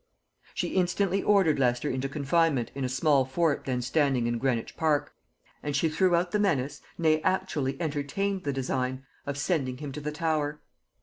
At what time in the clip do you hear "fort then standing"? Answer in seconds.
3.23-4.25